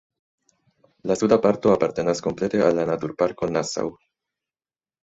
La 1.11 1.17
suda 1.19 1.39
parto 1.43 1.75
apartenas 1.75 2.25
komplete 2.29 2.65
al 2.71 2.77
la 2.81 2.89
naturparko 2.93 3.53
Nassau. 3.57 3.97